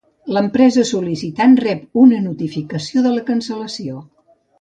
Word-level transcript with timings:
L'empresa 0.35 0.85
sol·licitant 0.91 1.53
rep 1.63 1.99
una 2.05 2.21
notificació 2.23 3.05
de 3.09 3.13
la 3.17 3.27
cancel·lació. 3.29 4.01